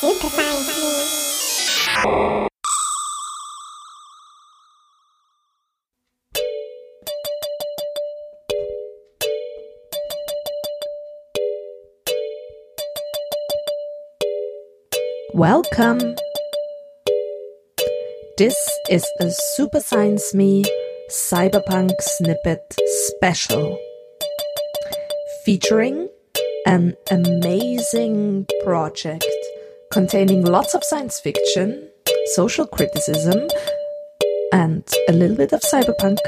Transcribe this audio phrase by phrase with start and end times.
[0.00, 0.66] Super Me.
[15.32, 16.14] Welcome!
[18.36, 18.54] This
[18.90, 20.64] is a Super Science Me
[21.10, 22.60] Cyberpunk Snippet
[23.08, 23.78] Special
[25.46, 26.10] featuring
[26.66, 29.24] an amazing project
[29.92, 31.88] containing lots of science fiction,
[32.34, 33.48] social criticism,
[34.52, 36.18] and a little bit of cyberpunk.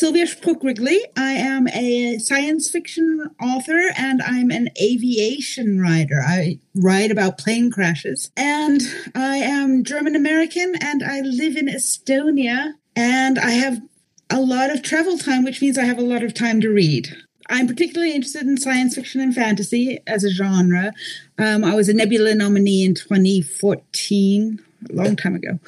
[0.00, 0.24] Sylvia
[0.62, 0.98] Wrigley.
[1.14, 6.22] I am a science fiction author and I'm an aviation writer.
[6.26, 8.30] I write about plane crashes.
[8.34, 8.80] And
[9.14, 12.72] I am German American and I live in Estonia.
[12.96, 13.82] And I have
[14.30, 17.14] a lot of travel time, which means I have a lot of time to read.
[17.50, 20.94] I'm particularly interested in science fiction and fantasy as a genre.
[21.36, 25.58] Um, I was a Nebula nominee in 2014, a long time ago.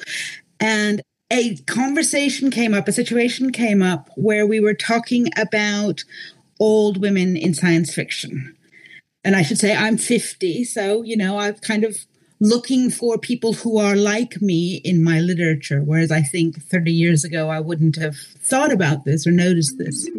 [0.59, 6.03] And a conversation came up, a situation came up where we were talking about
[6.59, 8.55] old women in science fiction.
[9.23, 12.05] And I should say I'm 50, so, you know, I'm kind of
[12.39, 17.23] looking for people who are like me in my literature, whereas I think 30 years
[17.23, 20.09] ago I wouldn't have thought about this or noticed this.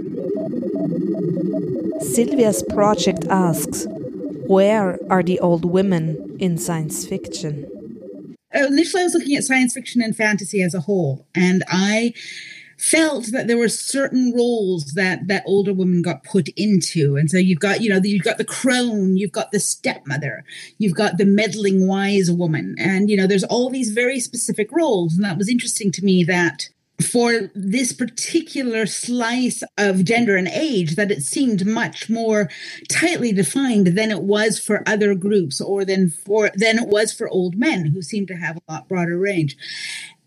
[2.14, 3.86] Sylvia's project asks
[4.46, 7.70] Where are the old women in science fiction?
[8.54, 12.14] Oh, initially I was looking at science fiction and fantasy as a whole, and I
[12.78, 17.16] felt that there were certain roles that that older women got put into.
[17.16, 20.44] And so you've got you know you've got the crone you've got the stepmother
[20.78, 22.74] you've got the meddling wise woman.
[22.78, 26.24] And you know there's all these very specific roles and that was interesting to me
[26.24, 26.68] that
[27.02, 32.48] for this particular slice of gender and age that it seemed much more
[32.88, 37.28] tightly defined than it was for other groups or than for than it was for
[37.28, 39.56] old men who seemed to have a lot broader range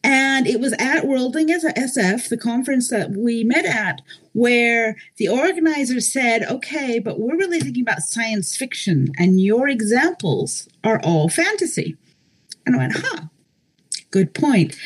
[0.03, 4.01] and it was at Worlding as SF, the conference that we met at,
[4.31, 10.69] where the organizers said, okay, but we're really thinking about science fiction, and your examples
[10.81, 11.97] are all fantasy.
[12.65, 13.21] And I went, huh,
[14.11, 14.77] good point.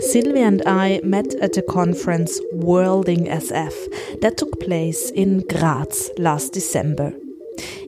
[0.00, 6.52] Sylvia and I met at the conference Worlding SF that took place in Graz last
[6.52, 7.12] December.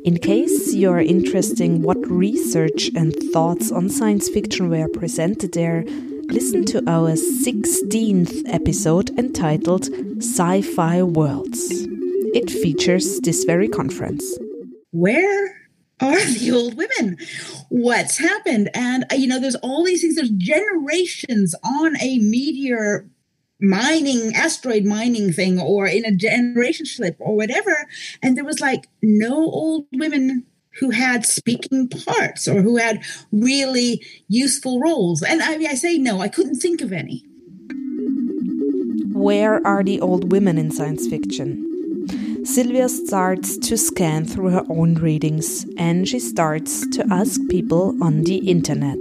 [0.04, 5.52] In case you are interested in what research and thoughts on science fiction were presented
[5.52, 5.84] there,
[6.26, 9.88] listen to our 16th episode entitled
[10.18, 11.86] Sci Fi Worlds.
[12.34, 14.36] It features this very conference.
[14.90, 15.59] Where
[16.00, 17.18] are the old women?
[17.68, 18.70] What's happened?
[18.74, 23.08] And, uh, you know, there's all these things, there's generations on a meteor
[23.60, 27.86] mining, asteroid mining thing, or in a generation ship, or whatever.
[28.22, 30.46] And there was like no old women
[30.78, 35.22] who had speaking parts or who had really useful roles.
[35.22, 37.24] And I, I say no, I couldn't think of any.
[39.12, 41.69] Where are the old women in science fiction?
[42.44, 48.24] Sylvia starts to scan through her own readings and she starts to ask people on
[48.24, 48.98] the internet.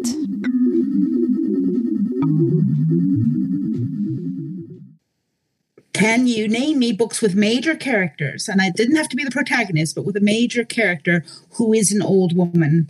[5.93, 8.47] Can you name me books with major characters?
[8.47, 11.23] And I didn't have to be the protagonist, but with a major character
[11.53, 12.89] who is an old woman.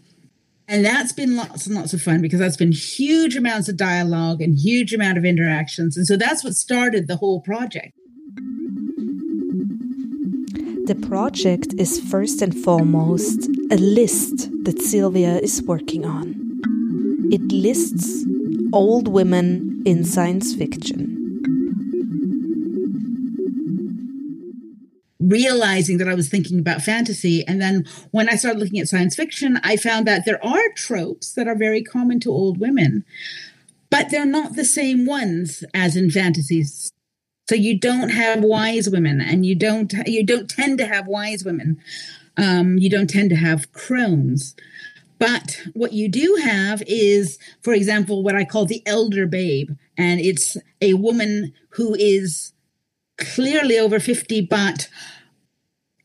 [0.67, 4.41] And that's been lots and lots of fun because that's been huge amounts of dialogue
[4.41, 5.97] and huge amount of interactions.
[5.97, 7.98] And so that's what started the whole project.
[10.89, 16.33] The project is first and foremost a list that Sylvia is working on.
[17.31, 18.25] It lists
[18.73, 21.15] old women in science fiction.
[25.19, 27.45] Realizing that I was thinking about fantasy.
[27.47, 31.33] And then when I started looking at science fiction, I found that there are tropes
[31.33, 33.05] that are very common to old women,
[33.91, 36.91] but they're not the same ones as in fantasies.
[37.49, 41.43] So you don't have wise women, and you don't you don't tend to have wise
[41.43, 41.81] women.
[42.37, 44.55] Um, you don't tend to have crones.
[45.17, 50.19] But what you do have is, for example, what I call the elder babe, and
[50.19, 52.53] it's a woman who is
[53.17, 54.87] clearly over 50, but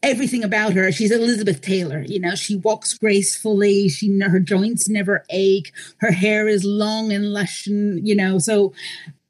[0.03, 0.91] everything about her.
[0.93, 2.07] She's Elizabeth Taylor.
[2.09, 3.91] You know, she walks gracefully.
[3.91, 5.73] She her joints never ache.
[5.99, 8.39] Her hair is long and lush, and you know.
[8.39, 8.73] So,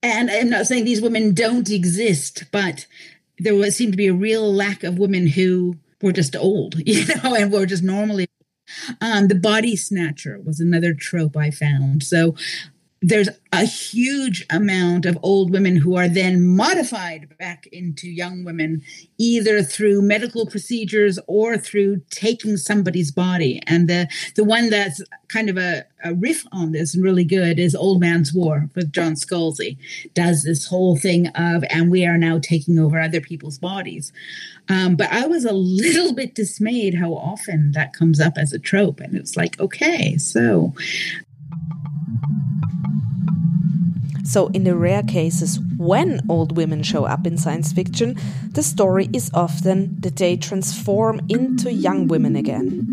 [0.07, 2.87] and I'm not saying these women don't exist, but
[3.39, 7.07] there was seemed to be a real lack of women who were just old, you
[7.07, 8.27] know, and were just normally.
[9.01, 12.03] Um, the body snatcher was another trope I found.
[12.03, 12.35] So
[13.07, 18.83] there's a huge amount of old women who are then modified back into young women,
[19.19, 23.61] either through medical procedures or through taking somebody's body.
[23.67, 27.59] And the, the one that's kind of a, a riff on this and really good
[27.59, 29.77] is Old Man's War with John Scalzi.
[30.15, 34.15] Does this whole thing of, and we are now taking over other people's bodies.
[34.71, 38.59] Um, but I was a little bit dismayed how often that comes up as a
[38.59, 39.01] trope.
[39.01, 40.73] And it's like, okay, so
[44.25, 48.17] So, in the rare cases when old women show up in science fiction,
[48.53, 52.89] the story is often that they transform into young women again.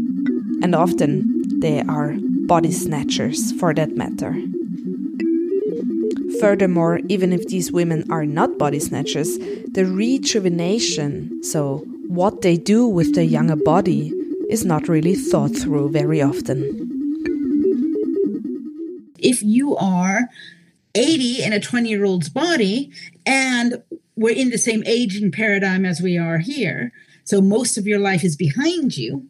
[0.62, 2.16] And often they are
[2.48, 4.36] body snatchers for that matter.
[6.42, 9.38] Furthermore, even if these women are not body snatchers,
[9.72, 14.12] the rejuvenation, so what they do with their younger body,
[14.50, 16.60] is not really thought through very often.
[19.18, 20.27] If you are
[20.96, 22.92] 80 in a 20 year old's body
[23.26, 23.82] and
[24.16, 26.92] we're in the same aging paradigm as we are here.
[27.24, 29.28] So most of your life is behind you.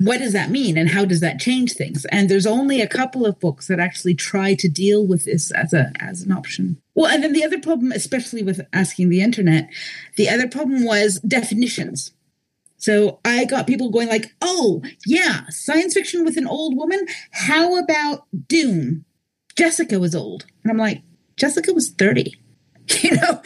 [0.00, 2.04] What does that mean and how does that change things?
[2.06, 5.72] And there's only a couple of books that actually try to deal with this as
[5.72, 6.80] a as an option.
[6.94, 9.68] Well and then the other problem especially with asking the internet
[10.16, 12.12] the other problem was definitions.
[12.80, 17.06] So I got people going like, "Oh, yeah, science fiction with an old woman.
[17.32, 19.04] How about Dune?
[19.58, 20.46] Jessica was old.
[20.62, 21.02] And I'm like,
[21.36, 22.34] Jessica was 30.
[23.02, 23.42] You know,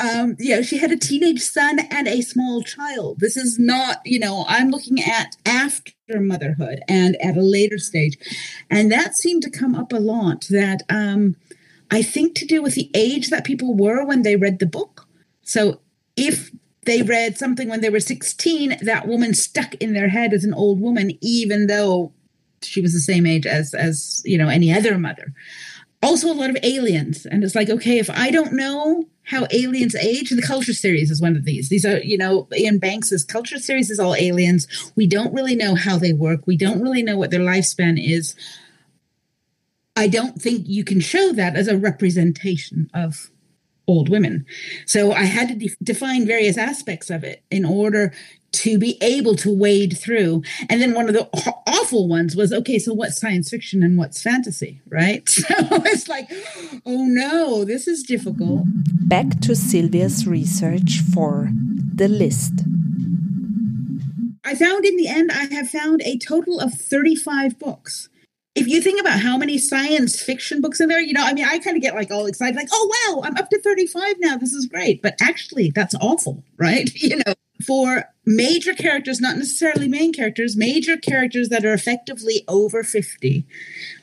[0.00, 3.20] um, you know, she had a teenage son and a small child.
[3.20, 8.18] This is not, you know, I'm looking at after motherhood and at a later stage.
[8.68, 11.36] And that seemed to come up a lot that um,
[11.92, 15.06] I think to do with the age that people were when they read the book.
[15.42, 15.78] So
[16.16, 16.50] if
[16.84, 20.54] they read something when they were 16, that woman stuck in their head as an
[20.54, 22.12] old woman, even though
[22.64, 25.32] she was the same age as as you know any other mother.
[26.02, 27.26] Also a lot of aliens.
[27.26, 31.22] And it's like okay if i don't know how aliens age the culture series is
[31.22, 31.68] one of these.
[31.68, 34.66] These are you know Iain banks's culture series is all aliens.
[34.96, 36.46] We don't really know how they work.
[36.46, 38.34] We don't really know what their lifespan is.
[39.94, 43.30] I don't think you can show that as a representation of
[43.86, 44.46] old women.
[44.86, 48.12] So i had to de- define various aspects of it in order
[48.52, 50.42] to be able to wade through.
[50.68, 51.28] And then one of the
[51.66, 55.28] awful ones was okay, so what's science fiction and what's fantasy, right?
[55.52, 55.54] So
[55.86, 56.30] it's like,
[56.86, 58.62] oh no, this is difficult.
[58.66, 61.50] Back to Sylvia's research for
[61.94, 62.64] the list.
[64.44, 68.08] I found in the end, I have found a total of 35 books.
[68.54, 71.44] If you think about how many science fiction books are there, you know, I mean,
[71.44, 74.36] I kind of get like all excited, like, oh, wow, I'm up to 35 now.
[74.36, 75.00] This is great.
[75.00, 76.90] But actually, that's awful, right?
[77.02, 82.82] You know, for major characters, not necessarily main characters, major characters that are effectively over
[82.82, 83.46] 50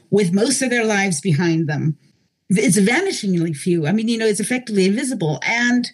[0.09, 1.97] with most of their lives behind them.
[2.50, 3.85] It's vanishingly few.
[3.85, 5.39] I mean, you know, it's effectively invisible.
[5.45, 5.89] And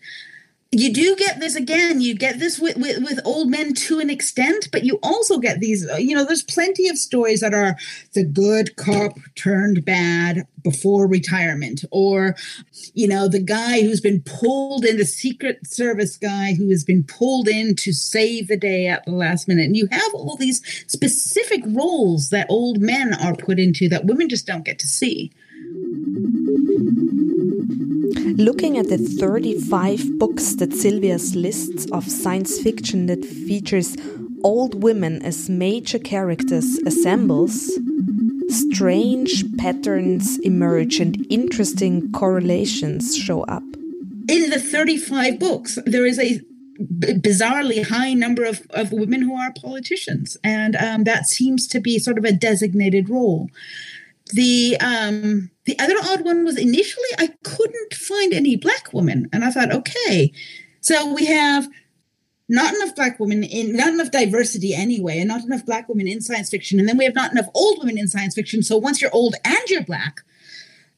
[0.80, 4.10] you do get this again you get this with, with, with, old men to an
[4.10, 7.76] extent but you also get these uh, you know there's plenty of stories that are
[8.14, 12.36] the good cop turned bad before retirement or
[12.94, 17.04] you know the guy who's been pulled in the secret service guy who has been
[17.04, 19.66] pulled in to save the day at the last minute.
[19.66, 24.30] And you have all these specific roles that old men are put into that women
[24.30, 25.32] just don't get to see
[28.14, 33.96] Looking at the 35 books that Sylvia's lists of science fiction that features
[34.44, 37.72] old women as major characters assembles,
[38.50, 43.64] strange patterns emerge and interesting correlations show up.
[44.28, 46.42] In the 35 books, there is a
[46.80, 51.98] bizarrely high number of, of women who are politicians, and um, that seems to be
[51.98, 53.50] sort of a designated role.
[54.34, 59.46] The um, the other odd one was initially I couldn't find any black women, and
[59.46, 60.32] I thought, okay,
[60.82, 61.68] so we have
[62.50, 66.22] not enough black women in not enough diversity anyway, and not enough black women in
[66.22, 68.64] science fiction, and then we have not enough old women in science fiction.
[68.64, 70.22] So once you're old and you're black,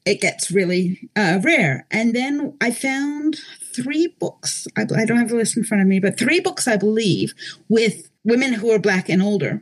[0.06, 1.86] it gets really uh, rare.
[1.90, 3.36] And then I found
[3.74, 4.66] three books.
[4.74, 7.34] I, I don't have the list in front of me, but three books I believe
[7.68, 9.60] with women who are black and older,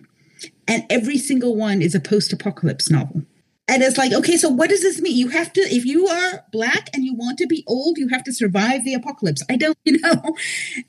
[0.68, 3.22] and every single one is a post-apocalypse novel
[3.68, 5.16] and it's like, okay, so what does this mean?
[5.16, 8.22] You have to, if you are black and you want to be old, you have
[8.24, 9.42] to survive the apocalypse.
[9.50, 10.22] I don't, you know,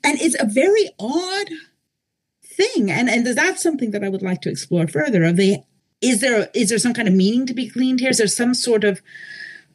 [0.04, 1.48] and it's a very odd
[2.44, 5.24] thing, and and that's something that I would like to explore further.
[5.24, 5.58] Of the,
[6.00, 8.10] is there is there some kind of meaning to be gleaned here?
[8.10, 9.00] Is there some sort of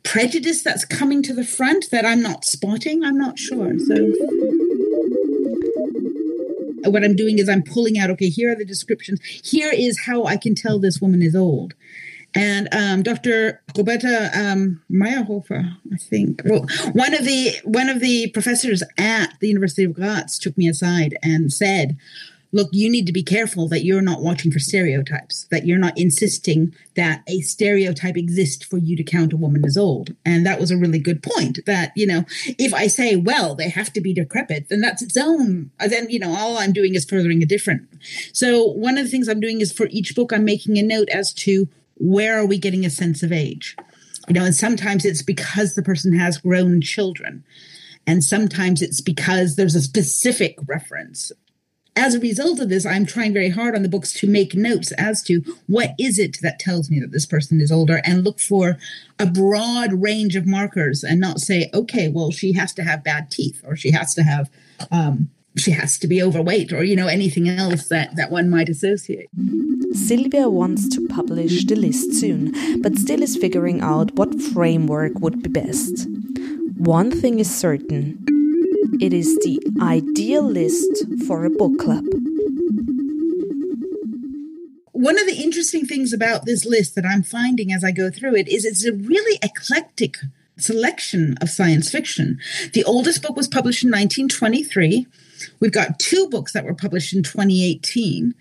[0.03, 3.03] prejudice that's coming to the front that I'm not spotting?
[3.03, 3.77] I'm not sure.
[3.79, 3.95] So
[6.89, 9.21] what I'm doing is I'm pulling out, okay, here are the descriptions.
[9.23, 11.73] Here is how I can tell this woman is old.
[12.35, 13.61] And um, Dr.
[13.77, 19.47] Roberta um, Maierhofer, I think, well, one of the one of the professors at the
[19.47, 21.95] University of Graz took me aside and said,
[22.51, 25.47] "Look, you need to be careful that you're not watching for stereotypes.
[25.51, 29.77] That you're not insisting that a stereotype exists for you to count a woman as
[29.77, 31.59] old." And that was a really good point.
[31.67, 32.25] That you know,
[32.57, 35.69] if I say, "Well, they have to be decrepit," then that's its own.
[35.87, 37.87] Then you know, all I'm doing is furthering a different.
[38.33, 41.09] So one of the things I'm doing is for each book, I'm making a note
[41.09, 43.75] as to where are we getting a sense of age?
[44.27, 47.43] You know, and sometimes it's because the person has grown children,
[48.07, 51.31] and sometimes it's because there's a specific reference.
[51.95, 54.91] As a result of this, I'm trying very hard on the books to make notes
[54.93, 58.39] as to what is it that tells me that this person is older and look
[58.39, 58.77] for
[59.19, 63.29] a broad range of markers and not say, okay, well, she has to have bad
[63.29, 64.49] teeth or she has to have
[64.89, 68.69] um, she has to be overweight or you know anything else that that one might
[68.69, 69.29] associate
[69.93, 75.43] Sylvia wants to publish the list soon, but still is figuring out what framework would
[75.43, 76.07] be best.
[76.77, 78.23] One thing is certain
[78.99, 82.05] it is the ideal list for a book club.
[84.91, 88.35] One of the interesting things about this list that I'm finding as I go through
[88.35, 90.17] it is it's a really eclectic
[90.57, 92.39] selection of science fiction.
[92.73, 95.07] The oldest book was published in 1923.
[95.59, 98.33] We've got two books that were published in 2018.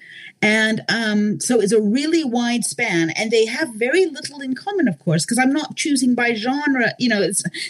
[0.43, 4.89] And um, so it's a really wide span, and they have very little in common,
[4.89, 6.95] of course, because I'm not choosing by genre.
[6.99, 7.21] You know,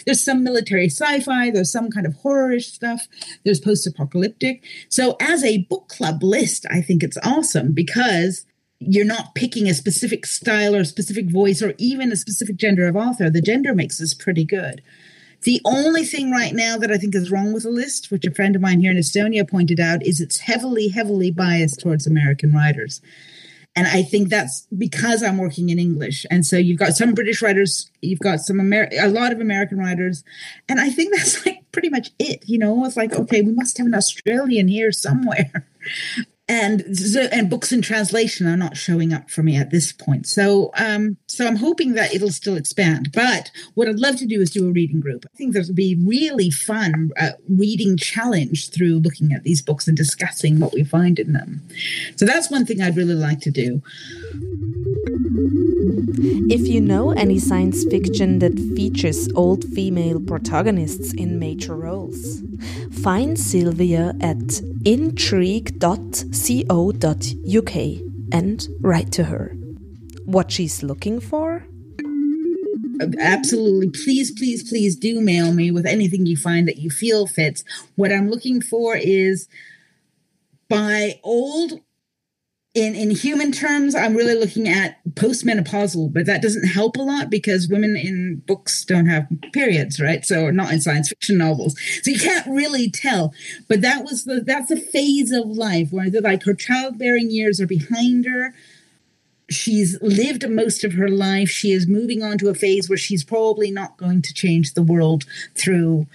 [0.05, 3.07] there's some military sci-fi, there's some kind of horrorish stuff,
[3.43, 4.63] there's post-apocalyptic.
[4.89, 8.43] So as a book club list, I think it's awesome because
[8.79, 12.87] you're not picking a specific style or a specific voice or even a specific gender
[12.87, 13.29] of author.
[13.29, 14.81] The gender mix is pretty good.
[15.43, 18.31] The only thing right now that I think is wrong with the list, which a
[18.31, 22.53] friend of mine here in Estonia pointed out, is it's heavily, heavily biased towards American
[22.53, 23.01] writers.
[23.75, 26.25] And I think that's because I'm working in English.
[26.29, 29.79] And so you've got some British writers, you've got some Amer- a lot of American
[29.79, 30.23] writers.
[30.69, 32.47] And I think that's like pretty much it.
[32.47, 35.67] You know, it's like, okay, we must have an Australian here somewhere
[36.49, 36.83] and
[37.31, 40.27] and books in translation are not showing up for me at this point.
[40.27, 43.11] So um, so I'm hoping that it'll still expand.
[43.13, 45.25] But what I'd love to do is do a reading group.
[45.25, 49.95] I think there'll be really fun uh, reading challenge through looking at these books and
[49.95, 51.61] discussing what we find in them.
[52.17, 53.81] So that's one thing I'd really like to do.
[56.53, 62.43] If you know any science fiction that features old female protagonists in major roles,
[63.01, 67.75] find Sylvia at intrigue.co.uk
[68.31, 69.57] and write to her.
[70.25, 71.65] What she's looking for?
[73.19, 73.89] Absolutely.
[73.89, 77.63] Please, please, please do mail me with anything you find that you feel fits.
[77.95, 79.47] What I'm looking for is
[80.69, 81.79] by old
[82.73, 87.29] in in human terms, I'm really looking at postmenopausal, but that doesn't help a lot
[87.29, 90.25] because women in books don't have periods, right?
[90.25, 93.33] So not in science fiction novels, so you can't really tell.
[93.67, 97.67] But that was the that's a phase of life where like her childbearing years are
[97.67, 98.55] behind her.
[99.49, 101.49] She's lived most of her life.
[101.49, 104.81] She is moving on to a phase where she's probably not going to change the
[104.81, 105.25] world
[105.55, 106.07] through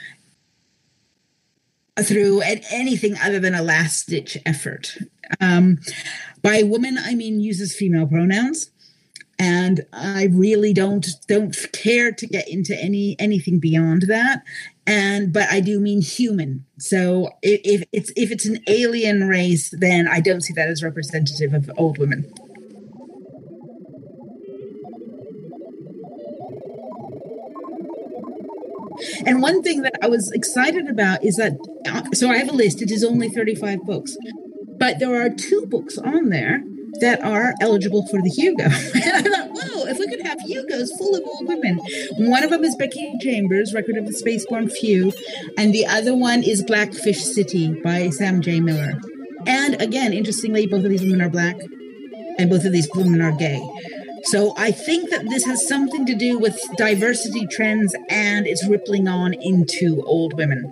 [2.03, 4.97] through anything other than a last ditch effort.
[5.41, 5.79] Um,
[6.43, 8.71] by woman, I mean uses female pronouns,
[9.39, 14.43] and I really don't don't care to get into any anything beyond that.
[14.87, 16.65] And but I do mean human.
[16.79, 20.83] So if, if it's if it's an alien race, then I don't see that as
[20.83, 22.33] representative of old women.
[29.27, 31.53] And one thing that I was excited about is that,
[31.87, 34.17] uh, so I have a list, it is only 35 books,
[34.79, 36.63] but there are two books on there
[37.01, 38.65] that are eligible for the Hugo.
[38.95, 41.79] and I thought, whoa, if we could have Hugos full of old women.
[42.19, 45.13] One of them is Becky Chambers, Record of the Spaceborn Few,
[45.57, 48.61] and the other one is Blackfish City by Sam J.
[48.61, 48.95] Miller.
[49.47, 51.57] And again, interestingly, both of these women are black,
[52.39, 53.61] and both of these women are gay.
[54.25, 59.09] So I think that this has something to do with diversity trends and it's rippling
[59.09, 60.71] on into old women.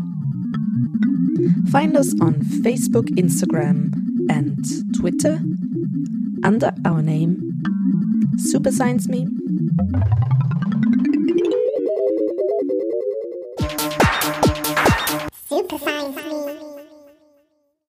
[1.70, 3.92] Find us on Facebook, Instagram,
[4.30, 4.64] and
[4.94, 5.40] Twitter
[6.42, 7.62] under our name
[8.38, 9.26] Super Science Me.
[15.48, 16.23] Super Science.